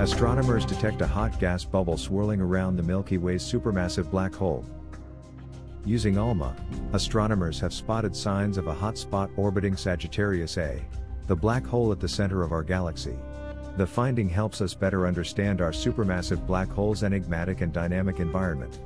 Astronomers 0.00 0.64
detect 0.64 1.02
a 1.02 1.06
hot 1.08 1.40
gas 1.40 1.64
bubble 1.64 1.96
swirling 1.96 2.40
around 2.40 2.76
the 2.76 2.84
Milky 2.84 3.18
Way's 3.18 3.42
supermassive 3.42 4.08
black 4.12 4.32
hole. 4.32 4.64
Using 5.84 6.16
ALMA, 6.16 6.54
astronomers 6.92 7.58
have 7.58 7.74
spotted 7.74 8.14
signs 8.14 8.58
of 8.58 8.68
a 8.68 8.72
hot 8.72 8.96
spot 8.96 9.28
orbiting 9.36 9.76
Sagittarius 9.76 10.56
A, 10.56 10.80
the 11.26 11.34
black 11.34 11.66
hole 11.66 11.90
at 11.90 11.98
the 11.98 12.08
center 12.08 12.44
of 12.44 12.52
our 12.52 12.62
galaxy. 12.62 13.18
The 13.76 13.88
finding 13.88 14.28
helps 14.28 14.60
us 14.60 14.72
better 14.72 15.04
understand 15.04 15.60
our 15.60 15.72
supermassive 15.72 16.46
black 16.46 16.68
hole's 16.68 17.02
enigmatic 17.02 17.60
and 17.60 17.72
dynamic 17.72 18.20
environment. 18.20 18.78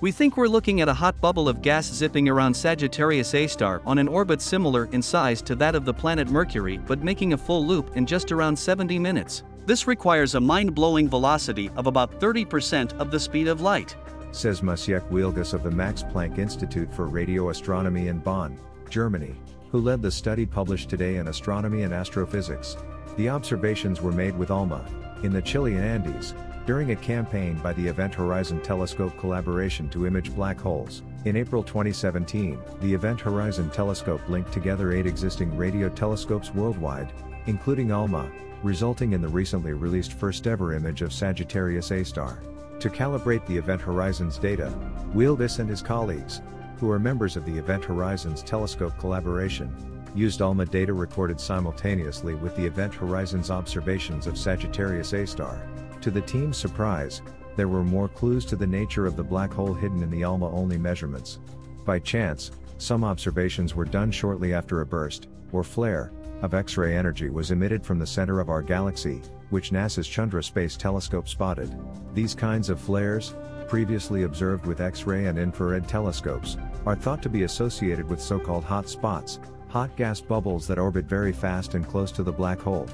We 0.00 0.12
think 0.12 0.38
we're 0.38 0.48
looking 0.48 0.80
at 0.80 0.88
a 0.88 0.94
hot 0.94 1.20
bubble 1.20 1.46
of 1.46 1.60
gas 1.60 1.92
zipping 1.92 2.30
around 2.30 2.54
Sagittarius 2.54 3.34
A 3.34 3.46
star 3.46 3.82
on 3.84 3.98
an 3.98 4.08
orbit 4.08 4.40
similar 4.40 4.86
in 4.92 5.02
size 5.02 5.42
to 5.42 5.54
that 5.56 5.74
of 5.74 5.84
the 5.84 5.92
planet 5.92 6.30
Mercury 6.30 6.78
but 6.78 7.04
making 7.04 7.34
a 7.34 7.38
full 7.38 7.66
loop 7.66 7.94
in 7.98 8.06
just 8.06 8.32
around 8.32 8.56
70 8.56 8.98
minutes. 8.98 9.42
This 9.64 9.86
requires 9.86 10.34
a 10.34 10.40
mind 10.40 10.74
blowing 10.74 11.08
velocity 11.08 11.70
of 11.76 11.86
about 11.86 12.20
30% 12.20 12.98
of 12.98 13.12
the 13.12 13.20
speed 13.20 13.46
of 13.46 13.60
light. 13.60 13.94
Says 14.32 14.60
Maciek 14.60 15.08
Wielgus 15.08 15.54
of 15.54 15.62
the 15.62 15.70
Max 15.70 16.02
Planck 16.02 16.38
Institute 16.38 16.92
for 16.92 17.06
Radio 17.06 17.50
Astronomy 17.50 18.08
in 18.08 18.18
Bonn, 18.18 18.58
Germany, 18.90 19.36
who 19.70 19.78
led 19.78 20.02
the 20.02 20.10
study 20.10 20.46
published 20.46 20.90
today 20.90 21.16
in 21.16 21.28
Astronomy 21.28 21.82
and 21.82 21.94
Astrophysics. 21.94 22.76
The 23.16 23.28
observations 23.28 24.02
were 24.02 24.10
made 24.10 24.36
with 24.36 24.50
ALMA, 24.50 24.84
in 25.22 25.32
the 25.32 25.42
Chilean 25.42 25.80
Andes, 25.80 26.34
during 26.66 26.90
a 26.90 26.96
campaign 26.96 27.54
by 27.62 27.72
the 27.74 27.86
Event 27.86 28.14
Horizon 28.14 28.60
Telescope 28.62 29.16
collaboration 29.18 29.88
to 29.90 30.06
image 30.08 30.34
black 30.34 30.60
holes. 30.60 31.02
In 31.24 31.36
April 31.36 31.62
2017, 31.62 32.58
the 32.80 32.92
Event 32.92 33.20
Horizon 33.20 33.70
Telescope 33.70 34.28
linked 34.28 34.52
together 34.52 34.92
eight 34.92 35.06
existing 35.06 35.56
radio 35.56 35.88
telescopes 35.88 36.52
worldwide, 36.52 37.12
including 37.46 37.90
ALMA, 37.90 38.30
resulting 38.62 39.12
in 39.12 39.20
the 39.20 39.28
recently 39.28 39.72
released 39.72 40.12
first 40.12 40.46
ever 40.46 40.74
image 40.74 41.02
of 41.02 41.12
Sagittarius 41.12 41.90
A 41.90 42.04
star. 42.04 42.38
To 42.80 42.90
calibrate 42.90 43.46
the 43.46 43.56
Event 43.56 43.80
Horizon's 43.80 44.38
data, 44.38 44.72
Wielgus 45.14 45.58
and 45.58 45.68
his 45.68 45.82
colleagues, 45.82 46.40
who 46.78 46.90
are 46.90 46.98
members 46.98 47.36
of 47.36 47.44
the 47.44 47.56
Event 47.56 47.84
Horizons 47.84 48.42
Telescope 48.42 48.98
collaboration, 48.98 49.74
used 50.14 50.42
ALMA 50.42 50.66
data 50.66 50.92
recorded 50.92 51.40
simultaneously 51.40 52.34
with 52.34 52.54
the 52.56 52.66
Event 52.66 52.94
Horizon's 52.94 53.50
observations 53.50 54.26
of 54.26 54.36
Sagittarius 54.36 55.12
A 55.12 55.26
star. 55.26 55.66
To 56.00 56.10
the 56.10 56.20
team's 56.20 56.56
surprise, 56.56 57.22
there 57.56 57.68
were 57.68 57.84
more 57.84 58.08
clues 58.08 58.44
to 58.46 58.56
the 58.56 58.66
nature 58.66 59.06
of 59.06 59.16
the 59.16 59.22
black 59.22 59.52
hole 59.52 59.74
hidden 59.74 60.02
in 60.02 60.10
the 60.10 60.22
ALMA 60.22 60.50
only 60.50 60.78
measurements. 60.78 61.38
By 61.84 61.98
chance, 61.98 62.50
some 62.78 63.04
observations 63.04 63.74
were 63.74 63.84
done 63.84 64.10
shortly 64.10 64.52
after 64.54 64.80
a 64.80 64.86
burst, 64.86 65.28
or 65.52 65.62
flare, 65.62 66.10
of 66.42 66.54
X-ray 66.54 66.96
energy 66.96 67.30
was 67.30 67.50
emitted 67.50 67.84
from 67.84 67.98
the 67.98 68.06
center 68.06 68.40
of 68.40 68.50
our 68.50 68.62
galaxy, 68.62 69.22
which 69.50 69.70
NASA's 69.70 70.06
Chandra 70.06 70.42
Space 70.42 70.76
Telescope 70.76 71.28
spotted. 71.28 71.74
These 72.14 72.34
kinds 72.34 72.68
of 72.68 72.80
flares, 72.80 73.34
previously 73.68 74.24
observed 74.24 74.66
with 74.66 74.80
X-ray 74.80 75.26
and 75.26 75.38
infrared 75.38 75.88
telescopes, 75.88 76.56
are 76.84 76.96
thought 76.96 77.22
to 77.22 77.28
be 77.28 77.44
associated 77.44 78.08
with 78.08 78.20
so-called 78.20 78.64
hot 78.64 78.88
spots, 78.88 79.38
hot 79.68 79.96
gas 79.96 80.20
bubbles 80.20 80.66
that 80.66 80.78
orbit 80.78 81.06
very 81.06 81.32
fast 81.32 81.74
and 81.74 81.88
close 81.88 82.12
to 82.12 82.22
the 82.22 82.32
black 82.32 82.60
hole. 82.60 82.86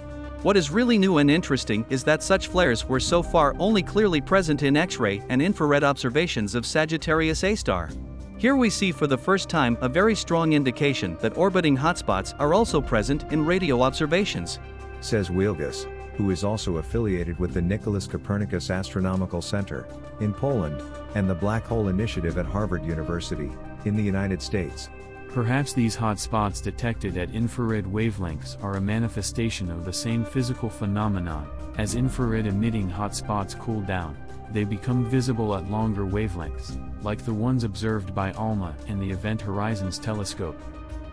What 0.43 0.57
is 0.57 0.71
really 0.71 0.99
new 0.99 1.19
and 1.19 1.29
interesting 1.29 1.85
is 1.91 2.05
that 2.05 2.23
such 2.23 2.47
flares 2.47 2.89
were 2.89 3.01
so 3.01 3.25
far 3.25 3.57
only 3.59 3.83
clearly 3.83 4.21
present 4.21 4.63
in 4.63 4.77
X-ray 4.77 5.21
and 5.29 5.43
infrared 5.43 5.83
observations 5.83 6.55
of 6.55 6.65
Sagittarius 6.65 7.43
A 7.43 7.57
star. 7.57 7.91
Here 8.39 8.55
we 8.55 8.70
see 8.70 8.92
for 8.92 9.08
the 9.08 9.19
first 9.19 9.48
time 9.48 9.77
a 9.81 9.89
very 9.89 10.14
strong 10.14 10.53
indication 10.53 11.19
that 11.20 11.36
orbiting 11.36 11.77
hotspots 11.77 12.34
are 12.39 12.55
also 12.55 12.80
present 12.80 13.25
in 13.33 13.45
radio 13.45 13.83
observations. 13.83 14.61
Says 15.00 15.28
Wielgus, 15.28 15.86
who 16.14 16.30
is 16.30 16.45
also 16.45 16.77
affiliated 16.77 17.36
with 17.41 17.53
the 17.53 17.61
Nicholas 17.61 18.06
Copernicus 18.06 18.70
Astronomical 18.70 19.42
Center, 19.42 19.89
in 20.20 20.33
Poland, 20.33 20.80
and 21.17 21.28
the 21.28 21.34
Black 21.34 21.64
Hole 21.64 21.89
Initiative 21.89 22.39
at 22.39 22.46
Harvard 22.46 22.85
University, 22.85 23.51
in 23.86 23.96
the 23.96 24.02
United 24.05 24.40
States. 24.40 24.89
Perhaps 25.30 25.73
these 25.73 25.96
hotspots 25.96 26.63
detected 26.63 27.17
at 27.17 27.34
infrared 27.34 27.86
wavelengths 27.86 28.57
are 28.63 28.77
a 28.77 28.80
manifestation 28.80 29.68
of 29.68 29.84
the 29.84 29.92
same 29.92 30.24
physical 30.24 30.70
phenomenon. 30.70 31.51
As 31.77 31.96
infrared 31.96 32.46
emitting 32.46 32.89
hotspots 32.89 33.58
cool 33.58 33.80
down, 33.80 34.17
they 34.53 34.64
become 34.64 35.05
visible 35.05 35.55
at 35.55 35.70
longer 35.70 36.05
wavelengths, 36.05 36.77
like 37.03 37.25
the 37.25 37.33
ones 37.33 37.64
observed 37.64 38.14
by 38.14 38.33
ALMA 38.33 38.75
and 38.89 39.01
the 39.01 39.11
Event 39.11 39.41
Horizons 39.41 39.98
telescope. 39.98 40.61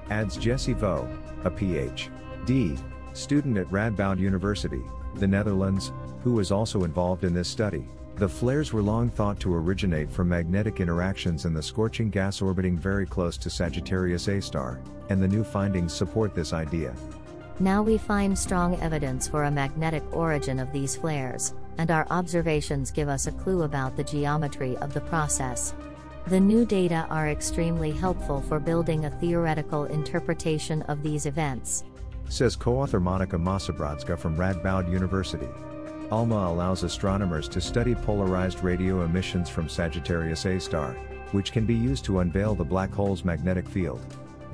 Adds 0.10 0.38
Jesse 0.38 0.74
Vos, 0.74 1.08
a 1.44 1.50
Ph.D. 1.50 2.78
student 3.14 3.58
at 3.58 3.70
Radboud 3.70 4.20
University, 4.20 4.82
the 5.16 5.28
Netherlands, 5.28 5.92
who 6.24 6.34
was 6.34 6.52
also 6.52 6.84
involved 6.84 7.24
in 7.24 7.34
this 7.34 7.48
study. 7.48 7.88
The 8.16 8.30
flares 8.30 8.72
were 8.72 8.82
long 8.82 9.10
thought 9.10 9.42
to 9.42 9.54
originate 9.54 10.10
from 10.10 10.30
magnetic 10.30 10.80
interactions 10.80 11.44
in 11.44 11.54
the 11.54 11.62
scorching 11.62 12.10
gas 12.10 12.42
orbiting 12.42 12.78
very 12.78 13.06
close 13.06 13.38
to 13.40 13.50
Sagittarius 13.50 14.30
A 14.30 14.42
star, 14.42 14.80
and 15.10 15.22
the 15.22 15.28
new 15.28 15.44
findings 15.44 15.94
support 15.94 16.34
this 16.34 16.54
idea. 16.54 16.96
Now 17.60 17.84
we 17.84 17.98
find 17.98 18.38
strong 18.38 18.80
evidence 18.82 19.28
for 19.28 19.44
a 19.44 19.52
magnetic 19.52 20.04
origin 20.14 20.60
of 20.60 20.72
these 20.72 20.96
flares, 20.96 21.54
and 21.78 21.92
our 21.92 22.08
observations 22.10 22.92
give 22.92 23.10
us 23.10 23.28
a 23.28 23.32
clue 23.32 23.64
about 23.64 23.96
the 23.96 24.04
geometry 24.04 24.78
of 24.78 24.94
the 24.94 25.02
process. 25.02 25.74
The 26.28 26.40
new 26.40 26.66
data 26.66 27.06
are 27.10 27.30
extremely 27.30 27.92
helpful 27.92 28.42
for 28.42 28.60
building 28.60 29.06
a 29.06 29.12
theoretical 29.12 29.86
interpretation 29.86 30.82
of 30.84 31.04
these 31.04 31.26
events. 31.26 31.84
Says 32.30 32.56
co-author 32.56 33.00
Monika 33.00 33.40
Mościbrodzka 33.40 34.18
from 34.18 34.36
Radboud 34.36 34.92
University. 34.92 35.48
ALMA 36.12 36.36
allows 36.36 36.84
astronomers 36.84 37.48
to 37.50 37.62
study 37.62 37.94
polarized 37.94 38.64
radio 38.64 39.04
emissions 39.04 39.50
from 39.50 39.70
Sagittarius 39.70 40.46
A 40.46 40.60
star, 40.60 40.94
which 41.32 41.52
can 41.52 41.66
be 41.66 41.76
used 41.76 42.06
to 42.06 42.20
unveil 42.20 42.56
the 42.56 42.64
black 42.64 42.92
hole's 42.92 43.24
magnetic 43.24 43.68
field. 43.68 44.02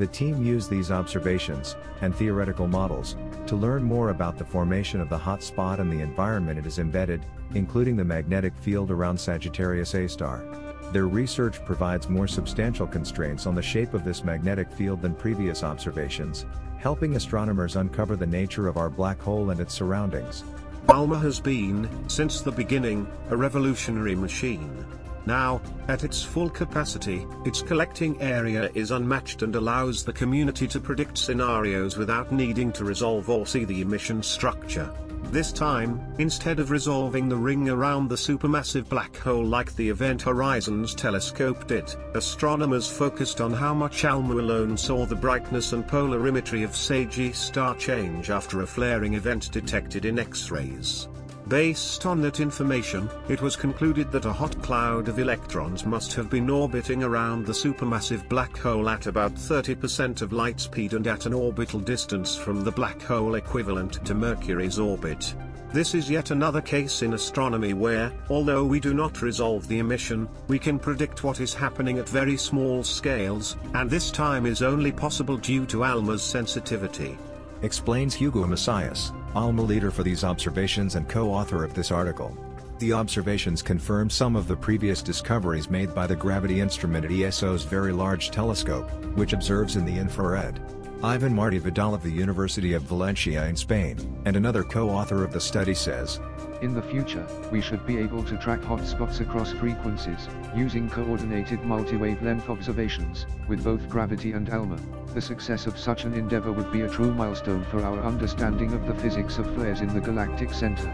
The 0.01 0.07
team 0.07 0.43
used 0.43 0.67
these 0.67 0.89
observations, 0.89 1.75
and 2.01 2.15
theoretical 2.15 2.67
models, 2.67 3.17
to 3.45 3.55
learn 3.55 3.83
more 3.83 4.09
about 4.09 4.35
the 4.35 4.43
formation 4.43 4.99
of 4.99 5.09
the 5.09 5.17
hot 5.19 5.43
spot 5.43 5.79
and 5.79 5.93
the 5.93 6.01
environment 6.01 6.57
it 6.57 6.65
is 6.65 6.79
embedded, 6.79 7.23
including 7.53 7.95
the 7.95 8.03
magnetic 8.03 8.57
field 8.57 8.89
around 8.89 9.19
Sagittarius 9.19 9.93
A 9.93 10.09
star. 10.09 10.43
Their 10.91 11.05
research 11.05 11.63
provides 11.65 12.09
more 12.09 12.27
substantial 12.27 12.87
constraints 12.87 13.45
on 13.45 13.53
the 13.53 13.61
shape 13.61 13.93
of 13.93 14.03
this 14.03 14.23
magnetic 14.23 14.71
field 14.71 15.03
than 15.03 15.13
previous 15.13 15.63
observations, 15.63 16.47
helping 16.79 17.15
astronomers 17.15 17.75
uncover 17.75 18.15
the 18.15 18.25
nature 18.25 18.67
of 18.67 18.77
our 18.77 18.89
black 18.89 19.21
hole 19.21 19.51
and 19.51 19.59
its 19.59 19.75
surroundings. 19.75 20.43
ALMA 20.89 21.19
has 21.19 21.39
been, 21.39 21.87
since 22.09 22.41
the 22.41 22.51
beginning, 22.51 23.07
a 23.29 23.37
revolutionary 23.37 24.15
machine. 24.15 24.83
Now, 25.25 25.61
at 25.87 26.03
its 26.03 26.23
full 26.23 26.49
capacity, 26.49 27.27
its 27.45 27.61
collecting 27.61 28.19
area 28.21 28.71
is 28.73 28.91
unmatched 28.91 29.43
and 29.43 29.55
allows 29.55 30.03
the 30.03 30.13
community 30.13 30.67
to 30.67 30.79
predict 30.79 31.17
scenarios 31.17 31.97
without 31.97 32.31
needing 32.31 32.71
to 32.73 32.85
resolve 32.85 33.29
or 33.29 33.45
see 33.45 33.65
the 33.65 33.81
emission 33.81 34.23
structure. 34.23 34.91
This 35.31 35.53
time, 35.53 36.01
instead 36.17 36.59
of 36.59 36.71
resolving 36.71 37.29
the 37.29 37.37
ring 37.37 37.69
around 37.69 38.09
the 38.09 38.15
supermassive 38.15 38.89
black 38.89 39.15
hole 39.15 39.45
like 39.45 39.73
the 39.75 39.87
Event 39.87 40.23
Horizons 40.23 40.93
telescope 40.93 41.67
did, 41.67 41.95
astronomers 42.15 42.91
focused 42.91 43.39
on 43.39 43.53
how 43.53 43.73
much 43.73 44.03
ALMA 44.03 44.33
alone 44.33 44.75
saw 44.75 45.05
the 45.05 45.15
brightness 45.15 45.71
and 45.71 45.87
polarimetry 45.87 46.65
of 46.65 46.75
Sagi 46.75 47.31
star 47.31 47.75
change 47.75 48.29
after 48.29 48.61
a 48.61 48.67
flaring 48.67 49.13
event 49.13 49.49
detected 49.53 50.03
in 50.03 50.19
X-rays. 50.19 51.07
Based 51.51 52.05
on 52.05 52.21
that 52.21 52.39
information, 52.39 53.09
it 53.27 53.41
was 53.41 53.57
concluded 53.57 54.09
that 54.13 54.23
a 54.23 54.31
hot 54.31 54.61
cloud 54.61 55.09
of 55.09 55.19
electrons 55.19 55.85
must 55.85 56.13
have 56.13 56.29
been 56.29 56.49
orbiting 56.49 57.03
around 57.03 57.45
the 57.45 57.51
supermassive 57.51 58.29
black 58.29 58.57
hole 58.57 58.87
at 58.87 59.05
about 59.05 59.35
30% 59.35 60.21
of 60.21 60.31
light 60.31 60.61
speed 60.61 60.93
and 60.93 61.05
at 61.07 61.25
an 61.25 61.33
orbital 61.33 61.81
distance 61.81 62.37
from 62.37 62.63
the 62.63 62.71
black 62.71 63.01
hole 63.01 63.35
equivalent 63.35 64.05
to 64.05 64.15
Mercury's 64.15 64.79
orbit. 64.79 65.35
This 65.73 65.93
is 65.93 66.09
yet 66.09 66.31
another 66.31 66.61
case 66.61 67.01
in 67.01 67.15
astronomy 67.15 67.73
where, 67.73 68.13
although 68.29 68.63
we 68.63 68.79
do 68.79 68.93
not 68.93 69.21
resolve 69.21 69.67
the 69.67 69.79
emission, 69.79 70.29
we 70.47 70.57
can 70.57 70.79
predict 70.79 71.25
what 71.25 71.41
is 71.41 71.53
happening 71.53 71.99
at 71.99 72.07
very 72.07 72.37
small 72.37 72.81
scales, 72.81 73.57
and 73.73 73.89
this 73.89 74.09
time 74.09 74.45
is 74.45 74.61
only 74.61 74.93
possible 74.93 75.35
due 75.35 75.65
to 75.65 75.83
ALMA's 75.83 76.23
sensitivity. 76.23 77.17
Explains 77.61 78.15
Hugo 78.15 78.47
Messias, 78.47 79.11
ALMA 79.35 79.61
leader 79.61 79.91
for 79.91 80.03
these 80.03 80.23
observations 80.23 80.95
and 80.95 81.07
co-author 81.07 81.63
of 81.63 81.73
this 81.73 81.91
article. 81.91 82.35
The 82.79 82.93
observations 82.93 83.61
confirm 83.61 84.09
some 84.09 84.35
of 84.35 84.47
the 84.47 84.55
previous 84.55 85.01
discoveries 85.01 85.69
made 85.69 85.93
by 85.93 86.07
the 86.07 86.15
gravity 86.15 86.59
instrument 86.59 87.05
at 87.05 87.11
ESO's 87.11 87.63
Very 87.63 87.91
Large 87.91 88.31
Telescope, 88.31 88.89
which 89.15 89.33
observes 89.33 89.75
in 89.75 89.85
the 89.85 89.97
infrared. 89.97 90.59
Ivan 91.03 91.33
Martí 91.33 91.59
Vidal 91.59 91.93
of 91.93 92.03
the 92.03 92.11
University 92.11 92.73
of 92.73 92.83
Valencia 92.83 93.45
in 93.47 93.55
Spain, 93.55 93.97
and 94.25 94.35
another 94.35 94.63
co-author 94.63 95.23
of 95.23 95.31
the 95.31 95.39
study 95.39 95.73
says, 95.73 96.19
In 96.61 96.75
the 96.75 96.81
future, 96.81 97.25
we 97.51 97.59
should 97.59 97.87
be 97.87 97.97
able 97.97 98.23
to 98.23 98.37
track 98.37 98.61
hotspots 98.61 99.19
across 99.19 99.51
frequencies, 99.51 100.27
using 100.55 100.87
coordinated 100.91 101.63
multi-wavelength 101.63 102.49
observations, 102.49 103.25
with 103.47 103.63
both 103.63 103.89
gravity 103.89 104.33
and 104.33 104.47
ALMA. 104.47 104.77
The 105.15 105.21
success 105.21 105.65
of 105.65 105.75
such 105.75 106.05
an 106.05 106.13
endeavor 106.13 106.51
would 106.51 106.71
be 106.71 106.81
a 106.81 106.87
true 106.87 107.15
milestone 107.15 107.65
for 107.71 107.83
our 107.83 107.99
understanding 108.01 108.73
of 108.73 108.85
the 108.85 108.93
physics 108.93 109.39
of 109.39 109.51
flares 109.55 109.81
in 109.81 109.91
the 109.91 109.99
galactic 109.99 110.53
center. 110.53 110.93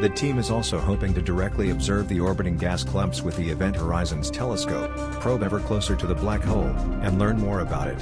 The 0.00 0.10
team 0.10 0.38
is 0.38 0.48
also 0.48 0.78
hoping 0.78 1.12
to 1.14 1.20
directly 1.20 1.70
observe 1.70 2.06
the 2.06 2.20
orbiting 2.20 2.56
gas 2.56 2.84
clumps 2.84 3.20
with 3.20 3.36
the 3.36 3.50
Event 3.50 3.74
Horizons 3.74 4.30
telescope, 4.30 4.92
probe 5.20 5.42
ever 5.42 5.58
closer 5.58 5.96
to 5.96 6.06
the 6.06 6.14
black 6.14 6.44
hole, 6.44 6.72
and 7.02 7.18
learn 7.18 7.36
more 7.36 7.60
about 7.60 7.88
it. 7.88 7.98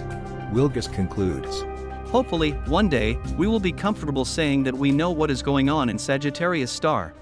Wielgus 0.53 0.93
concludes. 0.93 1.65
Hopefully, 2.11 2.53
one 2.67 2.89
day, 2.89 3.19
we 3.37 3.47
will 3.47 3.61
be 3.61 3.71
comfortable 3.71 4.25
saying 4.25 4.63
that 4.63 4.75
we 4.75 4.91
know 4.91 5.11
what 5.11 5.31
is 5.31 5.43
going 5.43 5.69
on 5.69 5.91
in 5.91 5.99
Sagittarius 5.99 6.73
star. 6.73 7.13